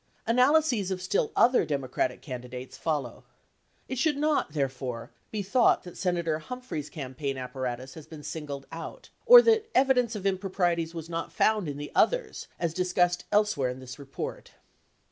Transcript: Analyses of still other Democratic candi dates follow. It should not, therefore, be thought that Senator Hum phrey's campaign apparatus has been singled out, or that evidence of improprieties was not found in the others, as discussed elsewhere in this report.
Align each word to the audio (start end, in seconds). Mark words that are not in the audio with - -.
Analyses 0.25 0.89
of 0.89 0.99
still 0.99 1.31
other 1.35 1.63
Democratic 1.63 2.23
candi 2.23 2.49
dates 2.49 2.75
follow. 2.75 3.23
It 3.87 3.99
should 3.99 4.17
not, 4.17 4.53
therefore, 4.53 5.11
be 5.29 5.43
thought 5.43 5.83
that 5.83 5.95
Senator 5.95 6.39
Hum 6.39 6.59
phrey's 6.59 6.89
campaign 6.89 7.37
apparatus 7.37 7.93
has 7.93 8.07
been 8.07 8.23
singled 8.23 8.65
out, 8.71 9.09
or 9.27 9.43
that 9.43 9.69
evidence 9.75 10.15
of 10.15 10.25
improprieties 10.25 10.95
was 10.95 11.07
not 11.07 11.31
found 11.31 11.67
in 11.69 11.77
the 11.77 11.91
others, 11.93 12.47
as 12.59 12.73
discussed 12.73 13.25
elsewhere 13.31 13.69
in 13.69 13.77
this 13.79 13.99
report. 13.99 14.53